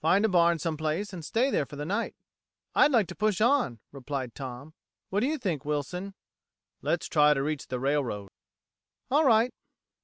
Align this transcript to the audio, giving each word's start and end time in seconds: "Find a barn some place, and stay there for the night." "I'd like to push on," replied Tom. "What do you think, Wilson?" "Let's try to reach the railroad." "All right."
"Find 0.00 0.24
a 0.24 0.28
barn 0.28 0.60
some 0.60 0.76
place, 0.76 1.12
and 1.12 1.24
stay 1.24 1.50
there 1.50 1.66
for 1.66 1.74
the 1.74 1.84
night." 1.84 2.14
"I'd 2.76 2.92
like 2.92 3.08
to 3.08 3.14
push 3.16 3.40
on," 3.40 3.80
replied 3.90 4.32
Tom. 4.32 4.72
"What 5.10 5.18
do 5.18 5.26
you 5.26 5.36
think, 5.36 5.64
Wilson?" 5.64 6.14
"Let's 6.80 7.08
try 7.08 7.34
to 7.34 7.42
reach 7.42 7.66
the 7.66 7.80
railroad." 7.80 8.28
"All 9.10 9.24
right." 9.24 9.52